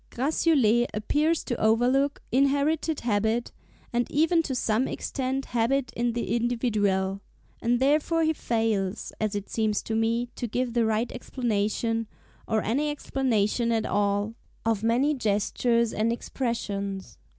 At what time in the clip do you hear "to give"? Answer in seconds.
10.35-10.73